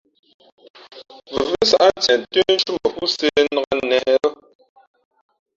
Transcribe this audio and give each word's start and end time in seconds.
Vʉvʉ́ʼ 1.31 1.57
nsάʼ 1.67 1.81
ntieʼ 1.97 2.17
ntə́nthʉ́ 2.19 2.75
mα 2.81 2.87
pō 2.95 3.03
sē 3.15 3.27
nnāk 3.45 3.69
nehē 3.89 4.13
lά. 4.23 4.29